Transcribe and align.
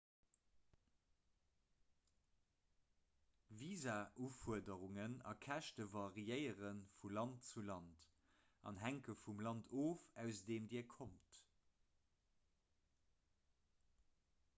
visaufuerderungen 3.57 5.13
a 5.33 5.35
käschte 5.47 5.85
variéiere 5.97 6.71
vu 7.01 7.11
land 7.19 7.45
zu 7.51 7.65
land 7.69 8.07
an 8.71 8.81
hänke 8.87 9.15
vum 9.23 9.45
land 9.51 9.71
of 9.85 10.09
aus 10.27 10.41
deem 10.51 10.69
dir 10.75 10.85
kommt 10.99 11.41